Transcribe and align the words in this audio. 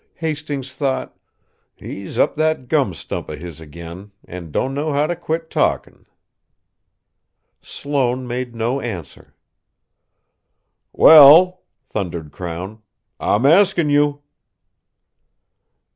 Hastings 0.15 0.73
thought: 0.73 1.15
"He's 1.75 2.17
up 2.17 2.35
that 2.35 2.67
gum 2.67 2.95
stump 2.95 3.29
of 3.29 3.37
his 3.37 3.61
again, 3.61 4.11
and 4.25 4.51
don't 4.51 4.73
know 4.73 4.91
how 4.91 5.05
to 5.05 5.15
quit 5.15 5.51
talking." 5.51 6.07
Sloane 7.61 8.27
made 8.27 8.55
no 8.55 8.79
answer. 8.81 9.35
"Well," 10.91 11.61
thundered 11.87 12.31
Crown. 12.31 12.81
"I'm 13.19 13.45
asking 13.45 13.91
you!" 13.91 14.23